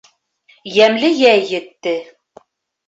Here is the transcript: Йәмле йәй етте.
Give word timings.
Йәмле 0.79 1.11
йәй 1.21 1.47
етте. 1.53 1.97